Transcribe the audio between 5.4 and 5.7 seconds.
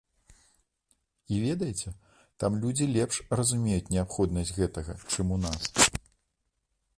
нас.